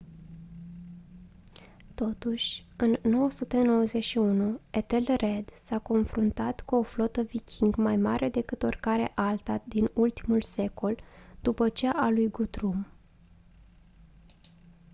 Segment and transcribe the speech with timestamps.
[1.95, 9.63] totuși în 991 ethelred s-a confruntat cu o flotă viking mai mare decât oricare alta
[9.67, 10.99] din ultimul secol
[11.39, 12.85] după cea a lui guthrum